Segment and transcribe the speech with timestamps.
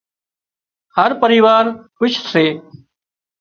[0.95, 1.65] هر پريوار
[1.97, 2.45] کُش سي